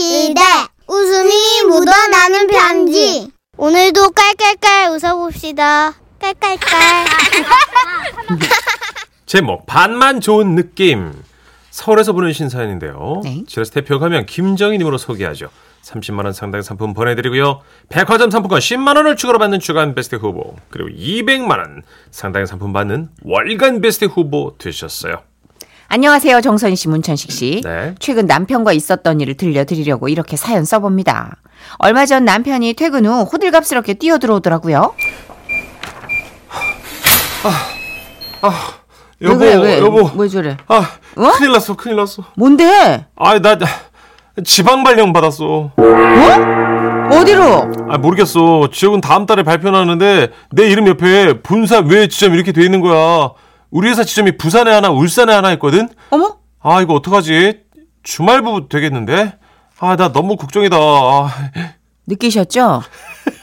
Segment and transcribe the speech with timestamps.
[0.00, 0.42] 시대
[0.86, 7.06] 웃음이 묻어나는 편지 오늘도 깔깔깔 웃어봅시다 깔깔깔
[9.24, 11.14] 제목 반만 좋은 느낌
[11.70, 13.22] 서울에서 보내신 사연인데요.
[13.24, 13.44] 네.
[13.46, 15.48] 지라스 대표 가면 김정희님으로 소개하죠.
[15.82, 17.62] 30만 원 상당 상품 보내드리고요.
[17.88, 23.08] 백화점 상품권 10만 원을 추가로 받는 주간 베스트 후보 그리고 200만 원 상당의 상품 받는
[23.22, 25.22] 월간 베스트 후보 되셨어요.
[25.88, 26.40] 안녕하세요.
[26.40, 27.60] 정선 씨, 문천식 씨.
[27.64, 27.94] 네.
[28.00, 31.36] 최근 남편과 있었던 일을 들려드리려고 이렇게 사연 써봅니다.
[31.78, 34.92] 얼마 전 남편이 퇴근 후 호들갑스럽게 뛰어들어오더라고요.
[39.22, 39.78] 여보, 왜, 그래, 왜?
[39.78, 40.10] 여보.
[40.16, 40.56] 왜 저래?
[40.66, 41.30] 아, 어?
[41.38, 42.24] 큰일 났어, 큰일 났어.
[42.36, 43.06] 뭔데?
[43.16, 43.66] 아, 나, 나
[44.44, 45.70] 지방 발령 받았어.
[47.10, 47.72] 어디로?
[47.88, 48.68] 아, 모르겠어.
[48.72, 53.30] 지역은 다음 달에 발표 나는데 내 이름 옆에 본사 외 지점 이렇게 돼 있는 거야.
[53.70, 55.88] 우리 회사 지점이 부산에 하나, 울산에 하나 있거든.
[56.10, 56.36] 어머?
[56.60, 57.60] 아, 이거 어떡하지?
[58.02, 59.34] 주말부 되겠는데?
[59.78, 60.76] 아, 나 너무 걱정이다.
[60.76, 61.28] 아,
[62.06, 62.82] 느끼셨죠?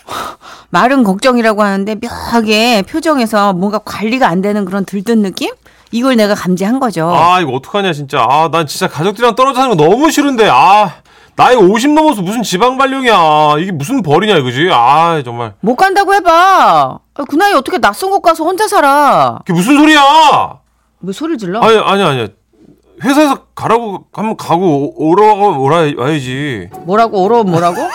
[0.71, 5.51] 말은 걱정이라고 하는데 묘하게 표정에서 뭔가 관리가 안 되는 그런 들뜬 느낌?
[5.91, 7.13] 이걸 내가 감지한 거죠.
[7.13, 8.25] 아, 이거 어떡하냐, 진짜.
[8.27, 10.47] 아, 난 진짜 가족들이랑 떨어져 사는 거 너무 싫은데.
[10.49, 10.95] 아,
[11.35, 13.55] 나이 50 넘어서 무슨 지방 발령이야.
[13.59, 14.69] 이게 무슨 벌이냐, 이거지?
[14.71, 15.53] 아, 정말.
[15.61, 16.99] 못 간다고 해봐.
[17.15, 19.39] 아, 그 나이 어떻게 낯선 곳 가서 혼자 살아?
[19.39, 20.59] 그게 무슨 소리야?
[20.99, 21.59] 뭐 소리 질러?
[21.61, 22.27] 아니, 아니, 아니.
[23.03, 26.69] 회사에서 가라고 하면 가고 오- 오라고 오라 와야지.
[26.85, 27.77] 뭐라고 오러 뭐라고?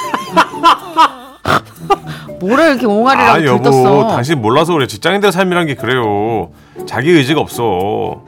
[2.41, 4.09] 뭐라 이렇게 옹알이라고 아 여보 들떴어?
[4.09, 6.51] 당신 몰라서 그래 직장인들 삶이란 게 그래요
[6.87, 8.23] 자기 의지가 없어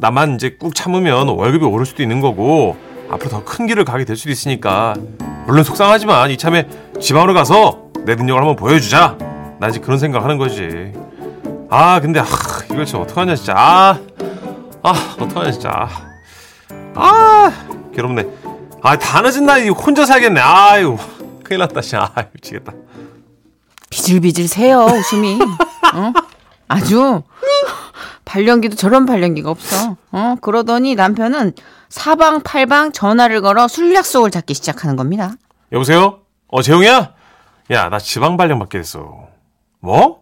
[0.00, 2.76] 나만 이제 꾹 참으면 월급이 오를 수도 있는 거고
[3.10, 4.94] 앞으로 더 큰 길을 가게 될 수도 있으니까.
[5.46, 6.68] 물론 속상하지만 이참에
[7.00, 9.16] 지방으로 가서 내 능력을 한번 보여주자.
[9.58, 10.92] 난 이제 그런 생각하는 거지.
[11.68, 12.24] 아 근데 아
[12.70, 13.54] 이거 진짜 어떡하냐 진짜.
[13.56, 13.98] 아,
[14.82, 15.88] 아 어떡하냐 진짜.
[16.94, 17.52] 아
[17.94, 18.26] 괴롭네.
[18.82, 20.40] 아다 늦은 나이 혼자 살겠네.
[20.40, 20.96] 아유
[21.42, 22.10] 큰일 났다 진짜.
[22.14, 22.72] 아 미치겠다.
[23.90, 25.38] 비질비질 새요 웃음이.
[25.94, 26.12] 어?
[26.70, 27.24] 아주
[28.24, 29.96] 발령기도 저런 발령기가 없어.
[30.12, 30.36] 어?
[30.40, 31.54] 그러더니 남편은
[31.88, 35.32] 사방팔방 전화를 걸어 술 약속을 잡기 시작하는 겁니다.
[35.72, 36.20] 여보세요?
[36.46, 37.14] 어, 재용이야?
[37.72, 39.26] 야, 나 지방 발령 받게 됐어.
[39.80, 40.20] 뭐?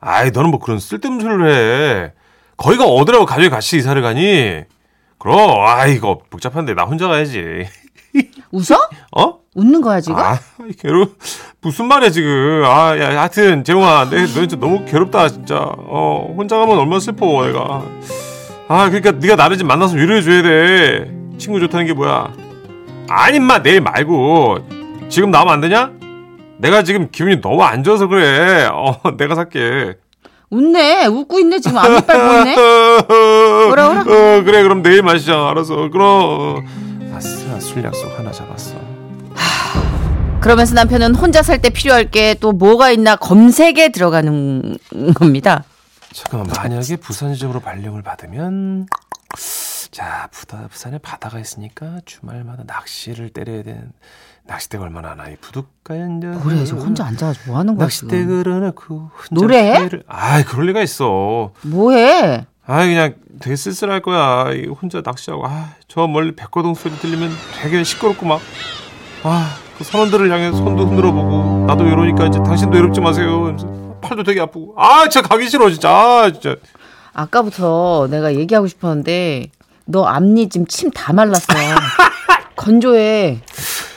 [0.00, 2.12] 아이, 너는 뭐 그런 쓸데없는 소리를 해.
[2.56, 4.62] 거기가 어디라고 가족이 같이 이사를 가니?
[5.18, 7.66] 그럼, 아, 이거 복잡한데 나 혼자 가야지.
[8.52, 8.76] 웃어?
[9.16, 9.40] 어?
[9.58, 10.16] 웃는 거야 지금?
[10.20, 10.38] 아,
[10.80, 11.08] 괴로
[11.60, 12.62] 무슨 말이야 지금?
[12.64, 15.56] 아, 야, 하여튼 재용아, 내, 너 진짜 너무 괴롭다 진짜.
[15.58, 17.82] 어, 혼자 가면 얼마나 슬퍼 내가.
[18.68, 21.10] 아, 그러니까 네가 나를 좀 만나서 위로해 줘야 돼.
[21.38, 22.32] 친구 좋다는 게 뭐야?
[23.08, 24.58] 아니, 마 내일 말고
[25.08, 25.90] 지금 나오면 안 되냐?
[26.58, 28.68] 내가 지금 기분이 너무 안 좋아서 그래.
[28.72, 29.96] 어, 내가 살게.
[30.50, 31.06] 웃네.
[31.06, 32.56] 웃고 있네 지금 앞니빨 보이네.
[33.66, 34.00] 뭐라, 뭐라?
[34.02, 35.48] 어, 그래, 그럼 내일 마시자.
[35.48, 35.90] 알았어.
[35.90, 36.64] 그럼.
[37.12, 38.97] 아싸, 술 약속 하나 잡았어.
[40.48, 44.78] 그러면서 남편은 혼자 살 때 필요할 게 또 뭐가 있나 검색에 들어가는
[45.14, 45.64] 겁니다.
[46.14, 48.86] 잠깐만 만약에 부산 지점으로 발령을 받으면
[49.90, 53.92] 자 부다 부산에 바다가 있으니까 주말마다 낚시를 때려야 되는
[54.46, 58.38] 낚싯대가 얼마나 하나 이 부둣가에 이제 뭐래 지금 혼자 앉아가지고 뭐 하는 거야 낚싯대 지금?
[58.88, 59.78] 혼자 노래해?
[59.84, 62.46] 회를- 아이 그럴 리가 있어 뭐해?
[62.64, 67.30] 아이 그냥 되게 쓸쓸할 거야 이 혼자 낚시하고 아 저 멀리 백고동 소리 들리면
[67.60, 68.40] 되게 시끄럽고 막아
[69.78, 73.56] 그 선원들을 향해 손도 흔들어 보고 나도 외로우니까 이제 당신도 외롭지 마세요
[74.02, 76.56] 팔도 되게 아프고 아 진짜 가기 싫어 진짜 아 진짜
[77.14, 79.50] 아까부터 내가 얘기하고 싶었는데
[79.86, 81.46] 너 앞니 지금 침 다 말랐어.
[82.56, 83.40] 건조해.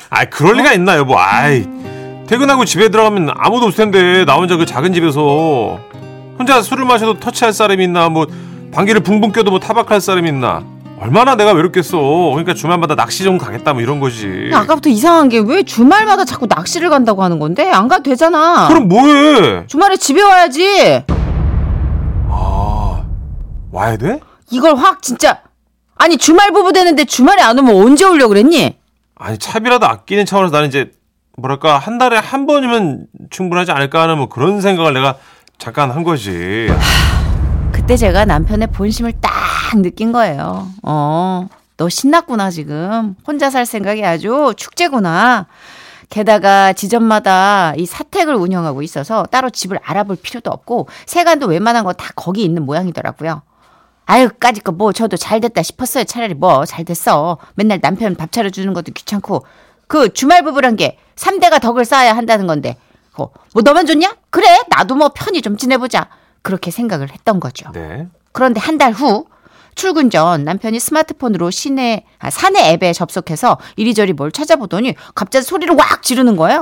[0.10, 1.18] 아, 그럴 리가 있나 여보.
[1.20, 1.68] 아이.
[2.28, 5.80] 퇴근하고 집에 들어가면 아무도 없을 텐데 나 혼자 그 작은 집에서
[6.40, 8.26] 혼자 술을 마셔도 터치할 사람이 있나 뭐
[8.72, 10.64] 방귀를 붕붕 껴도 뭐 타박할 사람이 있나
[11.02, 11.98] 얼마나 내가 외롭겠어.
[11.98, 14.52] 그러니까 주말마다 낚시 좀 가겠다 뭐 이런 거지.
[14.54, 18.68] 아까부터 이상한 게 왜 주말마다 자꾸 낚시를 간다고 하는 건데 안 가도 되잖아.
[18.68, 19.66] 그럼 뭐해?
[19.68, 21.04] 주말에 집에 와야지.
[22.30, 23.04] 아
[23.72, 24.20] 와야 돼?
[24.52, 25.40] 이걸 확 진짜
[25.98, 28.78] 아니 주말 부부 되는데 주말에 안 오면 언제 오려고 그랬니?
[29.16, 30.92] 아니 차비라도 아끼는 차원에서 나는 이제
[31.38, 35.16] 뭐랄까 한 달에 한 번이면 충분하지 않을까 하는 뭐 그런 생각을 내가
[35.58, 36.68] 잠깐 한 거지.
[37.92, 39.32] 그때 제가 남편의 본심을 딱
[39.82, 40.66] 느낀 거예요.
[40.82, 43.18] 어, 너 신났구나, 지금.
[43.28, 45.48] 혼자 살 생각이 아주 축제구나.
[46.10, 52.14] 게다가 지점마다 이 사택을 운영하고 있어서 따로 집을 알아볼 필요도 없고 세간도 웬만한 거 다
[52.16, 53.42] 거기 있는 모양이더라고요.
[54.06, 56.06] 아유, 까짓 거 뭐 저도 잘 됐다 싶었어요.
[56.06, 57.40] 차라리 뭐 잘 됐어.
[57.56, 59.46] 맨날 남편 밥 차려주는 것도 귀찮고
[59.88, 62.78] 그 주말 부부란 게 3대가 덕을 쌓아야 한다는 건데
[63.18, 64.16] 어, 뭐 너만 좋냐?
[64.30, 66.08] 그래 나도 뭐 편히 좀 지내보자.
[66.42, 67.70] 그렇게 생각을 했던 거죠.
[67.74, 68.08] 네.
[68.32, 69.26] 그런데 한 달 후
[69.76, 76.04] 출근 전 남편이 스마트폰으로 시내, 아, 사내 앱에 접속해서 이리저리 뭘 찾아보더니 갑자기 소리를 왁
[76.04, 76.62] 지르는 거예요.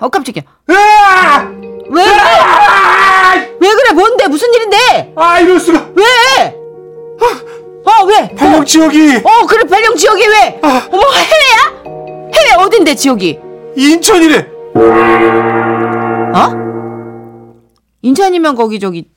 [0.00, 0.42] 어, 깜짝이야.
[0.66, 2.04] 왜?
[3.60, 3.92] 왜 그래?
[3.94, 4.28] 뭔데?
[4.28, 5.12] 무슨 일인데?
[5.16, 6.04] 아 이럴 수가 왜?
[7.20, 8.34] 어, 왜?
[8.34, 10.60] 발령 지역이 어, 그래, 발령 지역이 왜?
[10.62, 11.82] 어머, 해외야?
[12.34, 13.38] 해외 어딘데, 지역이?
[13.76, 15.77] 인천이래 어?
[18.12, 19.10] 인천이면 거기, 저기,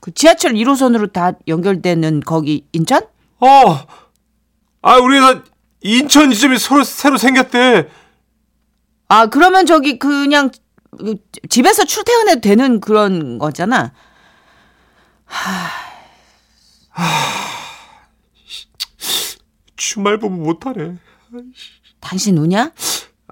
[0.00, 3.06] 그 지하철 1호선으로 다 연결되는 거기, 인천?
[3.40, 3.86] 어
[4.84, 5.42] 아 우리 회사
[5.82, 7.88] 인천 지점이 새로, 새로 생겼대
[9.08, 10.50] 아, 그러면 저기, 그냥,
[10.98, 11.14] 그
[11.48, 13.92] 집에서 출퇴근해도 되는 그런 거잖아.
[19.76, 20.96] 주말 부부 못하네
[22.00, 22.72] 당신 우냐?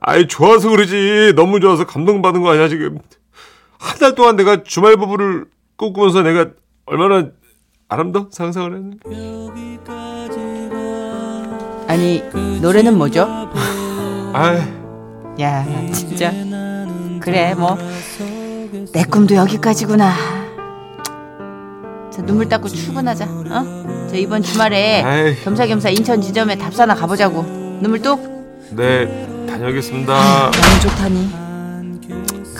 [0.03, 2.99] 아이 좋아서 그러지 너무 좋아서 감동받은 거 아니야 지금
[3.81, 5.47] 한 달 동안 내가 주말 부부를
[5.77, 6.51] 꿈꾸면서 내가
[6.87, 7.29] 얼마나
[7.89, 9.01] 아름다운 상상을 했는데
[11.89, 12.23] 아니,
[12.61, 13.27] 노래는 뭐죠?
[14.33, 14.59] 아이
[15.41, 16.31] 야, 진짜.
[17.21, 17.77] 그래, 뭐.
[18.93, 20.13] 내 꿈도 여기까지구나.
[22.11, 23.25] 자, 눈물 닦고 출근하자.
[23.25, 24.07] 어?
[24.11, 25.37] 저 이번 주말에 아이.
[25.43, 27.43] 겸사겸사 인천 지점에 답사나 가보자고.
[27.81, 28.21] 눈물 뚝.
[28.73, 31.40] 네 다녀오겠습니다 너무 좋다니.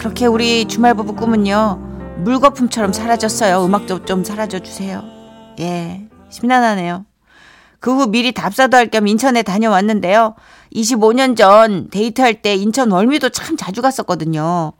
[0.01, 1.79] 그렇게 우리 주말 부부 꿈은요.
[2.25, 3.63] 물거품처럼 사라졌어요.
[3.67, 5.03] 음악도 좀 사라져 주세요.
[5.61, 6.09] 예.
[6.31, 7.05] 심란하네요.
[7.81, 10.37] 그 후 미리 답사도 할 겸 인천에 다녀왔는데요.
[10.75, 14.73] 25년 전 데이트할 때 인천 월미도 참 자주 갔었거든요.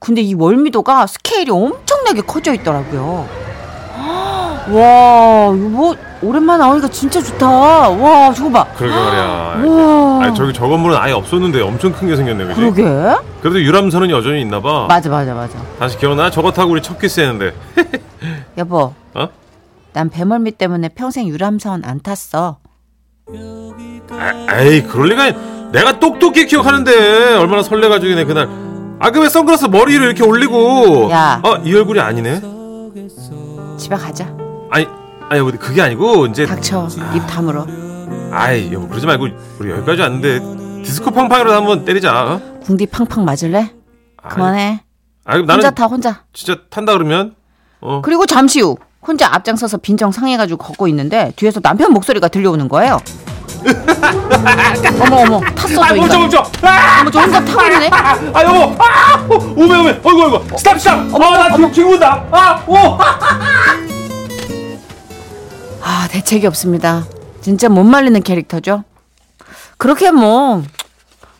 [0.00, 3.26] 근데 이 월미도가 스케일이 엄청나게 커져 있더라고요.
[4.70, 7.46] 와, 이거 뭐 오랜만에 나오니까 진짜 좋다.
[7.90, 8.66] 와, 저거 봐.
[8.76, 10.24] 그러게 말이야 와.
[10.24, 12.60] 아니 저기 저 건물은 아예 없었는데 엄청 큰 게 생겼네 그지?
[12.60, 12.82] 그러게.
[13.40, 15.58] 그래도 유람선은 여전히 있나 봐 맞아, 맞아, 맞아.
[15.78, 16.30] 다시 기억나?
[16.30, 17.52] 저거 타고 우리 첫 키스 했는데
[18.58, 19.28] 여보, 어?
[19.92, 22.58] 난 배멀미 때문에 평생 유람선 안 탔어.
[23.30, 28.48] 아, 에이 그럴 리가 내가 똑똑히 기억하는데 얼마나 설레가지고 내 그날
[29.00, 31.40] 아 그 왜 선글라스 머리를 이렇게 올리고 야.
[31.44, 32.40] 어 이 얼굴이 아니네
[33.78, 34.26] 집에 가자.
[34.70, 34.86] 아니
[35.30, 36.88] 아니 여보 그게 아니고 이제 닥쳐.
[37.14, 37.66] 입 다물어.
[38.32, 39.28] 아이 여보 그러지 말고
[39.58, 42.40] 우리 여기까지 왔는데 디스코 팡팡이라도 한번 때리자 어?
[42.62, 43.70] 궁디 팡팡 맞을래?
[44.22, 44.82] 아이, 그만해.
[45.24, 46.22] 아이 나는 혼자 타, 혼자.
[46.32, 47.34] 진짜 탄다 그러면
[47.80, 48.76] 어 그리고 잠시 후
[49.06, 52.98] 혼자 앞장서서 빈정 상해가지고 걷고 있는데 뒤에서 남편 목소리가 들려오는 거예요.
[55.00, 56.20] 어머 어머 탔어 저아 멈춰 인간.
[56.20, 57.90] 멈춰 아, 어머 저 혼자 타고 있네.
[57.92, 59.26] 아 여보 아
[59.56, 62.74] 오메 오메 어이구 어이구 스탑 스탑 어나 지금 지금 온다 아 오
[65.88, 67.06] 아 대책이 없습니다.
[67.40, 68.84] 진짜 못 말리는 캐릭터죠.
[69.78, 70.62] 그렇게 뭐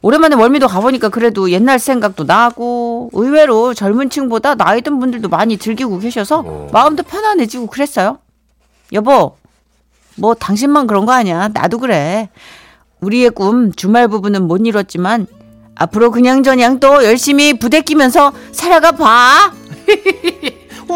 [0.01, 5.99] 오랜만에 월미도 가보니까 그래도 옛날 생각도 나고 의외로 젊은 층보다 나이 든 분들도 많이 즐기고
[5.99, 6.69] 계셔서 어.
[6.73, 8.21] 마음도 편안해지고 그랬어요.
[8.95, 9.37] 여보,
[10.17, 11.49] 뭐 당신만 그런 거 아니야.
[11.53, 12.31] 나도 그래.
[13.03, 15.27] 우리의 꿈 주말 부부는 못 이뤘지만
[15.75, 19.53] 앞으로 그냥저냥 또 열심히 부대 끼면서 살아가 봐.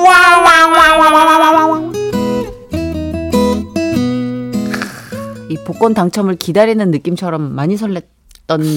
[5.53, 8.03] 이 복권 당첨을 기다리는 느낌처럼 많이 설렜던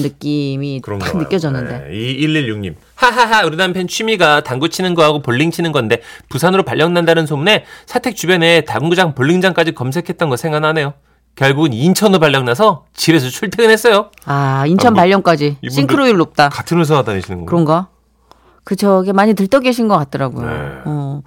[0.02, 1.22] 느낌이 그런가 딱 봐요.
[1.22, 1.88] 느껴졌는데.
[1.88, 2.74] 네, 2116님.
[2.94, 8.14] 하하하 우리 남편 취미가 당구 치는 거하고 볼링 치는 건데 부산으로 발령 난다는 소문에 사택
[8.14, 10.92] 주변에 당구장 볼링장까지 검색했던 거 생각나네요.
[11.34, 14.10] 결국은 인천으로 발령 나서 집에서 출퇴근했어요.
[14.26, 16.50] 아 인천 아, 뭐, 발령까지 싱크로율 높다.
[16.50, 17.46] 같은 회사 다니시는 거.
[17.46, 17.88] 그런가?
[18.64, 20.46] 그 저게 많이 들떠 계신 것 같더라고요.
[20.46, 20.56] 네.
[20.86, 21.22] 어.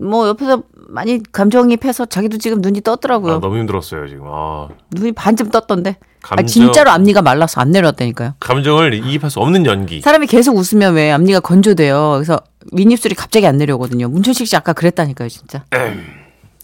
[0.00, 3.34] 뭐 옆에서 많이 감정이입해서 자기도 지금 눈이 떴더라고요.
[3.34, 4.24] 아, 너무 힘들었어요 지금.
[4.26, 5.96] 아, 눈이 반쯤 떴던데.
[6.24, 8.34] 아, 감정- 진짜로 앞니가 말라서 안 내려왔다니까요.
[8.40, 10.00] 감정을 이입할 수 없는 연기.
[10.00, 12.12] 사람이 계속 웃으면 왜 앞니가 건조돼요.
[12.14, 12.40] 그래서
[12.72, 14.08] 윗입술이 갑자기 안 내려오거든요.
[14.08, 15.64] 문천식 씨 아까 그랬다니까요, 진짜.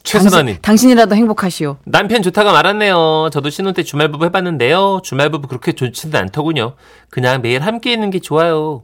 [0.05, 0.57] 최선아님.
[0.62, 1.77] 당신, 이라도 행복하시오.
[1.85, 3.31] 남편 좋다가 말았네요.
[3.33, 5.01] 저도 신혼 때 주말부부 해봤는데요.
[5.05, 6.75] 주말부부 그렇게 좋지는 않더군요.
[7.09, 8.83] 그냥 매일 함께 있는 게 좋아요.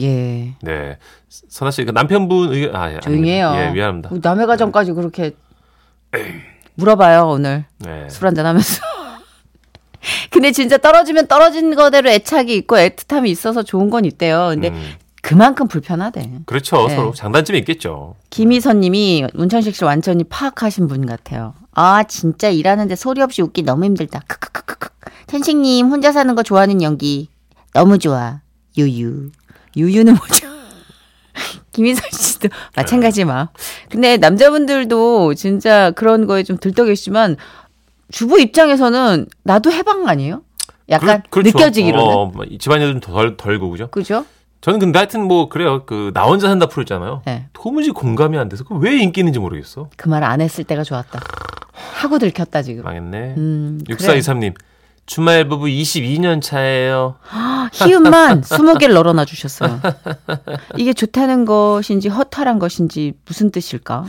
[0.00, 0.54] 예.
[0.62, 0.98] 네.
[1.28, 3.52] 선아 씨, 그 남편분 의견 아, 예, 조용히 해요.
[3.56, 4.10] 예, 미안합니다.
[4.10, 5.32] 뭐 남의 가정까지 그렇게
[6.74, 7.64] 물어봐요, 오늘.
[7.78, 8.08] 네.
[8.08, 8.82] 술 한잔 하면서.
[10.30, 14.48] 근데 진짜 떨어지면 떨어진 거대로 애착이 있고 애틋함이 있어서 좋은 건 있대요.
[14.50, 16.30] 근데 음, 그만큼 불편하대.
[16.46, 16.86] 그렇죠.
[16.86, 16.94] 네.
[16.94, 18.14] 서로 장단점이 있겠죠.
[18.30, 21.54] 김희선 님이 문천식 씨 완전히 파악하신 분 같아요.
[21.72, 24.20] 아, 진짜 일하는데 소리 없이 웃기 너무 힘들다.
[24.28, 24.88] 크크크크크.
[25.26, 27.28] 천식 님 혼자 사는 거 좋아하는 연기
[27.72, 28.40] 너무 좋아.
[28.78, 29.30] 유유.
[29.76, 30.46] 유유는 뭐죠?
[31.72, 33.48] 김희선 씨도 마찬가지 마.
[33.90, 37.36] 근데 남자분들도 진짜 그런 거에 좀 들떠 계시지만
[38.10, 40.42] 주부 입장에서는 나도 해방 아니에요?
[40.88, 41.58] 약간 그렇- 그렇죠.
[41.58, 42.04] 느껴지기로는.
[42.06, 43.88] 어, 집안일은 덜 덜고 그죠?
[43.88, 44.24] 그죠?
[44.62, 45.84] 저는 근데 하여튼 뭐 그래요.
[45.84, 47.22] 그 나 혼자 산다 프로 있잖아요.
[47.26, 47.46] 네.
[47.52, 49.90] 도무지 공감이 안 돼서 그왜 인기 있는지 모르겠어.
[49.96, 51.20] 그 말 안 했을 때가 좋았다.
[51.72, 52.84] 하고 들켰다 지금.
[52.84, 53.34] 망했네.
[53.36, 53.96] 음, 그래.
[53.96, 54.54] 6423님.
[55.04, 57.16] 주말 부부 22년 차예요.
[57.72, 59.80] 희음만 20개를 널어놔 주셨어요.
[60.76, 64.06] 이게 좋다는 것인지 허탈한 것인지 무슨 뜻일까?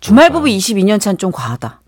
[0.00, 1.80] 주말 부부 22년 차는 좀 과하다.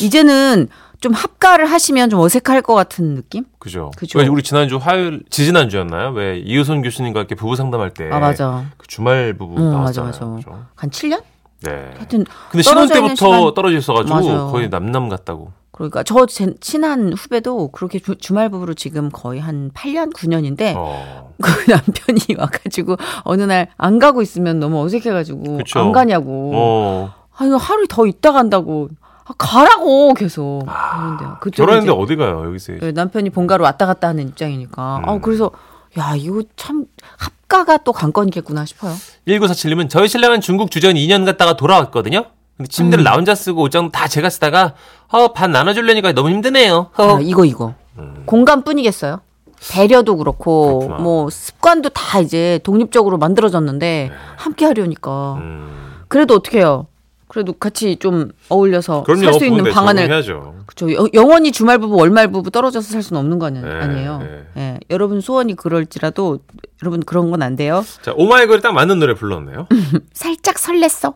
[0.00, 0.68] 이제는
[1.00, 3.44] 좀 합가를 하시면 좀 어색할 것 같은 느낌?
[3.58, 3.90] 그죠.
[3.96, 4.18] 그죠.
[4.18, 6.10] 왜 우리 지난주 화요일 지지난주였나요?
[6.10, 8.64] 왜 이효선 교수님과 이렇게 부부 상담할 때 아 맞아.
[8.76, 10.34] 그 주말 부부 응, 맞아 나왔잖아요.
[10.34, 10.44] 맞아.
[10.50, 10.64] 그죠?
[10.74, 11.22] 한 7년?
[11.62, 11.70] 네.
[11.96, 14.50] 하여튼 근데 신혼 때부터 시간- 떨어져 있어가지고 맞아요.
[14.52, 15.52] 거의 남남 같다고.
[15.78, 21.32] 그러니까 저 제 친한 후배도 그렇게 주, 주말 부부로 지금 거의 한 8년 9년인데 어.
[21.40, 25.78] 그 남편이 와가지고 어느 날 안 가고 있으면 너무 어색해가지고 그쵸.
[25.80, 26.52] 안 가냐고.
[26.54, 27.14] 어.
[27.36, 28.88] 아 이거 하루 더 있다 간다고.
[29.24, 31.36] 아, 가라고 계속 그런데요.
[31.40, 32.72] 그때 결혼했는데 어디 가요 여기서?
[32.80, 34.98] 네, 남편이 본가로 왔다 갔다 하는 입장이니까.
[34.98, 35.08] 음.
[35.08, 35.50] 아 그래서
[35.98, 36.86] 야 이거 참
[37.18, 38.94] 합가가 또 관건이겠구나 싶어요.
[39.26, 42.24] 1947님은 저희 신랑은 중국 주전 2년 갔다가 돌아왔거든요.
[42.58, 43.04] 근데 침대를 음.
[43.04, 44.74] 나 혼자 쓰고 옷장 다 제가 쓰다가
[45.08, 46.90] 어, 반 나눠주려니까 너무 힘드네요.
[46.96, 47.16] 어.
[47.16, 47.74] 아, 이거 이거
[48.26, 49.20] 공간뿐이겠어요.
[49.72, 50.78] 배려도 그렇고 음.
[50.80, 51.02] 그렇구나.
[51.02, 56.02] 뭐 습관도 다 이제 독립적으로 만들어졌는데 함께 하려니까 음.
[56.08, 56.86] 그래도 어떻게 해요?
[57.28, 59.04] 그래도 같이 좀 어울려서.
[59.06, 60.08] 살 수 있는 방안을.
[60.08, 60.92] 그렇죠.
[60.94, 64.18] 여- 영원히 주말 부부 월말 부부 떨어져서 살 수는 없는 거 아니, 네, 아니에요.
[64.18, 64.44] 네.
[64.56, 64.80] 예.
[64.90, 66.38] 여러분 소원이 그럴지라도
[66.82, 67.84] 여러분 그런 건 안 돼요.
[68.02, 69.66] 자, 오마이걸이 딱 맞는 노래 불렀네요.
[70.14, 71.14] 살짝 설렜어.